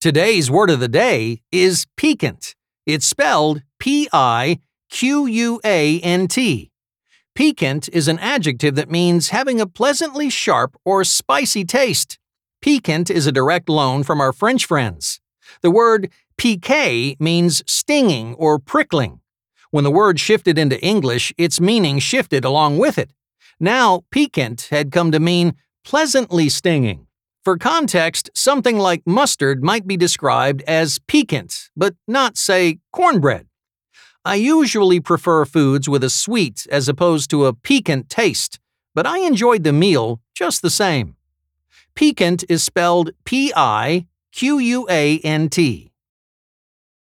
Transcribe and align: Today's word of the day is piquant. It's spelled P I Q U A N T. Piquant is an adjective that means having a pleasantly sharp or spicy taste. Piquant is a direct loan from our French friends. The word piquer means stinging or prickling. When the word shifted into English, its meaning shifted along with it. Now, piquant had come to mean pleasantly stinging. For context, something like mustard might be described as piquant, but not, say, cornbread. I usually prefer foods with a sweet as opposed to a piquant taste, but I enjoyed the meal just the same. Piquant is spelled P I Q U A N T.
Today's 0.00 0.50
word 0.50 0.70
of 0.70 0.80
the 0.80 0.88
day 0.88 1.42
is 1.52 1.86
piquant. 1.98 2.54
It's 2.86 3.04
spelled 3.04 3.60
P 3.78 4.08
I 4.14 4.60
Q 4.88 5.26
U 5.26 5.60
A 5.62 6.00
N 6.00 6.26
T. 6.26 6.70
Piquant 7.34 7.86
is 7.92 8.08
an 8.08 8.18
adjective 8.18 8.76
that 8.76 8.90
means 8.90 9.28
having 9.28 9.60
a 9.60 9.66
pleasantly 9.66 10.30
sharp 10.30 10.74
or 10.86 11.04
spicy 11.04 11.66
taste. 11.66 12.18
Piquant 12.62 13.10
is 13.10 13.26
a 13.26 13.32
direct 13.32 13.68
loan 13.68 14.02
from 14.02 14.22
our 14.22 14.32
French 14.32 14.64
friends. 14.64 15.20
The 15.60 15.70
word 15.70 16.10
piquer 16.38 17.14
means 17.20 17.62
stinging 17.66 18.32
or 18.36 18.58
prickling. 18.58 19.20
When 19.70 19.84
the 19.84 19.90
word 19.90 20.18
shifted 20.18 20.56
into 20.56 20.82
English, 20.82 21.30
its 21.36 21.60
meaning 21.60 21.98
shifted 21.98 22.46
along 22.46 22.78
with 22.78 22.96
it. 22.96 23.12
Now, 23.60 24.04
piquant 24.10 24.68
had 24.70 24.92
come 24.92 25.12
to 25.12 25.20
mean 25.20 25.56
pleasantly 25.84 26.48
stinging. 26.48 27.06
For 27.42 27.56
context, 27.56 28.28
something 28.34 28.78
like 28.78 29.02
mustard 29.06 29.64
might 29.64 29.86
be 29.86 29.96
described 29.96 30.62
as 30.66 30.98
piquant, 31.06 31.70
but 31.74 31.94
not, 32.06 32.36
say, 32.36 32.80
cornbread. 32.92 33.46
I 34.26 34.34
usually 34.34 35.00
prefer 35.00 35.46
foods 35.46 35.88
with 35.88 36.04
a 36.04 36.10
sweet 36.10 36.66
as 36.70 36.86
opposed 36.86 37.30
to 37.30 37.46
a 37.46 37.54
piquant 37.54 38.10
taste, 38.10 38.60
but 38.94 39.06
I 39.06 39.20
enjoyed 39.20 39.64
the 39.64 39.72
meal 39.72 40.20
just 40.34 40.60
the 40.60 40.68
same. 40.68 41.16
Piquant 41.94 42.44
is 42.50 42.62
spelled 42.62 43.12
P 43.24 43.52
I 43.56 44.06
Q 44.32 44.58
U 44.58 44.86
A 44.90 45.18
N 45.20 45.48
T. 45.48 45.89